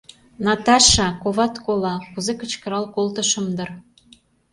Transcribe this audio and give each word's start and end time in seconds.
«Наташа, 0.45 1.07
коват 1.23 1.55
кола!»— 1.65 1.95
кузе 2.13 2.33
кычкырал 2.39 2.85
колтышым 2.95 3.47
дыр. 3.57 3.69